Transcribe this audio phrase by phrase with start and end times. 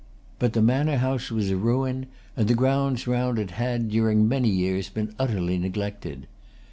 [0.39, 4.49] But the manor house was a ruin; and the grounds round it had, during many
[4.49, 6.25] years, been utterly neglected.